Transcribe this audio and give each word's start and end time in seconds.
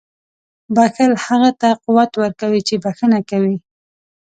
•بښل 0.75 1.11
هغه 1.25 1.49
ته 1.61 1.69
قوت 1.83 2.11
ورکوي 2.21 2.61
چې 2.67 2.75
بښنه 2.83 3.19
کوي. 3.29 3.57